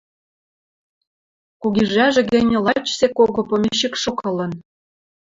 [1.61, 4.51] Кугижӓжӹ гӹнь лач сек кого помещикшок ылын.